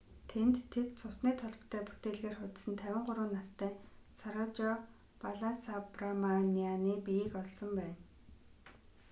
тэнд 0.29 0.55
тэд 0.71 0.87
цусны 0.99 1.31
толботой 1.41 1.81
бүтээлгээр 1.87 2.35
хучсан 2.37 2.73
53 2.83 3.35
настай 3.35 3.71
сарожа 4.21 4.69
баласабраманианы 5.21 6.93
биеийг 7.05 7.33
олсон 7.41 7.69
байна 7.79 7.97